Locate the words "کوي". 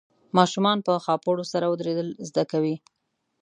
2.51-2.75